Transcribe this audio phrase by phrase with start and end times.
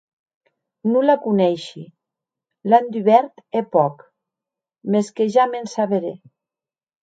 [0.91, 1.83] Non la coneishi;
[2.69, 3.95] l’an dubèrt hè pòc;
[4.91, 6.13] mès que ja m’en saberè.